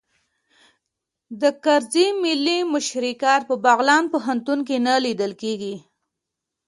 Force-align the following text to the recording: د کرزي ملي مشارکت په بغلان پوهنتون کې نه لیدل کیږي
د 1.41 1.43
کرزي 1.63 2.07
ملي 2.23 2.57
مشارکت 2.73 3.41
په 3.49 3.55
بغلان 3.65 4.03
پوهنتون 4.13 4.59
کې 4.67 4.75
نه 4.87 4.93
لیدل 5.05 5.31
کیږي 5.41 5.75